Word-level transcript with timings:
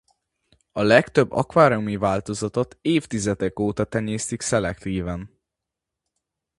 A 0.71 0.81
legtöbb 0.81 1.31
akváriumi 1.31 1.97
változatot 1.97 2.77
évtizedek 2.81 3.59
óta 3.59 3.83
tenyésztik 3.85 4.41
szelektíven. 4.41 5.39